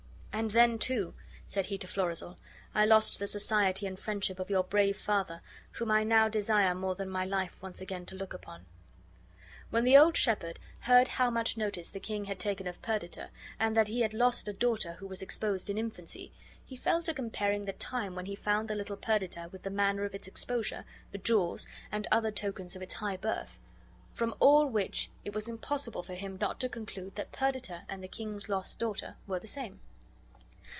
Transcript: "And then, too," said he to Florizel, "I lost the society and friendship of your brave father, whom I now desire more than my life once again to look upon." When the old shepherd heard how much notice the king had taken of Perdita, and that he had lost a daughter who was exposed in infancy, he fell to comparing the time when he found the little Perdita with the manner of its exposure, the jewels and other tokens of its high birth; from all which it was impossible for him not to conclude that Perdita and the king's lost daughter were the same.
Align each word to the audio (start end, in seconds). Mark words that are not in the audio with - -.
"And 0.33 0.51
then, 0.51 0.79
too," 0.79 1.13
said 1.45 1.65
he 1.67 1.77
to 1.77 1.87
Florizel, 1.87 2.39
"I 2.73 2.83
lost 2.83 3.19
the 3.19 3.27
society 3.27 3.85
and 3.85 3.99
friendship 3.99 4.39
of 4.39 4.49
your 4.49 4.63
brave 4.63 4.97
father, 4.97 5.41
whom 5.73 5.91
I 5.91 6.03
now 6.03 6.29
desire 6.29 6.73
more 6.73 6.95
than 6.95 7.09
my 7.11 7.25
life 7.25 7.61
once 7.61 7.79
again 7.79 8.07
to 8.07 8.15
look 8.15 8.33
upon." 8.33 8.65
When 9.69 9.83
the 9.83 9.95
old 9.97 10.17
shepherd 10.17 10.57
heard 10.79 11.09
how 11.09 11.29
much 11.29 11.57
notice 11.57 11.91
the 11.91 11.99
king 11.99 12.25
had 12.25 12.39
taken 12.39 12.65
of 12.65 12.81
Perdita, 12.81 13.29
and 13.59 13.77
that 13.77 13.89
he 13.89 14.01
had 14.01 14.15
lost 14.15 14.47
a 14.47 14.53
daughter 14.53 14.93
who 14.93 15.05
was 15.05 15.21
exposed 15.21 15.69
in 15.69 15.77
infancy, 15.77 16.31
he 16.65 16.75
fell 16.77 17.03
to 17.03 17.13
comparing 17.13 17.65
the 17.65 17.73
time 17.73 18.15
when 18.15 18.25
he 18.25 18.33
found 18.35 18.67
the 18.67 18.73
little 18.75 18.97
Perdita 18.97 19.49
with 19.51 19.61
the 19.61 19.69
manner 19.69 20.05
of 20.05 20.15
its 20.15 20.27
exposure, 20.27 20.85
the 21.11 21.19
jewels 21.19 21.67
and 21.91 22.07
other 22.11 22.31
tokens 22.31 22.75
of 22.75 22.81
its 22.81 22.95
high 22.95 23.17
birth; 23.17 23.59
from 24.13 24.33
all 24.39 24.65
which 24.65 25.11
it 25.23 25.35
was 25.35 25.47
impossible 25.49 26.01
for 26.01 26.15
him 26.15 26.37
not 26.41 26.59
to 26.61 26.69
conclude 26.69 27.13
that 27.15 27.31
Perdita 27.33 27.83
and 27.89 28.01
the 28.01 28.07
king's 28.07 28.49
lost 28.49 28.79
daughter 28.79 29.17
were 29.27 29.39
the 29.39 29.45
same. 29.45 29.81